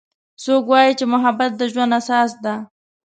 څوک 0.43 0.63
وایي 0.71 0.93
چې 0.99 1.05
محبت 1.13 1.51
د 1.57 1.61
ژوند 1.71 1.91
اساس 1.99 2.31
ده 2.43 2.55